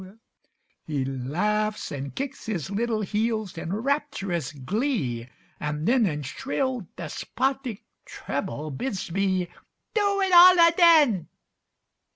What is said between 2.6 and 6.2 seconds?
little heels in rapturous glee, and then